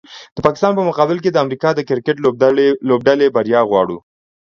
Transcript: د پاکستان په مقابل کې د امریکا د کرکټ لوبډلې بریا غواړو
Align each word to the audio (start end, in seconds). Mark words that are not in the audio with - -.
د 0.35 0.37
پاکستان 0.45 0.71
په 0.75 0.83
مقابل 0.89 1.17
کې 1.23 1.29
د 1.31 1.37
امریکا 1.45 1.69
د 1.75 1.79
کرکټ 1.89 2.17
لوبډلې 2.89 3.27
بریا 3.35 3.61
غواړو 3.69 3.97